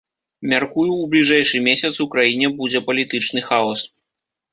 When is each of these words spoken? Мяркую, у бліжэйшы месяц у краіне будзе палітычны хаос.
Мяркую, 0.51 0.85
у 0.93 1.03
бліжэйшы 1.11 1.61
месяц 1.67 1.91
у 2.05 2.07
краіне 2.13 2.47
будзе 2.61 2.81
палітычны 2.87 3.45
хаос. 3.51 3.85